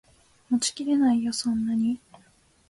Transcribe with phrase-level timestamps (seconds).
[0.49, 1.99] 持ちきれないよそんなに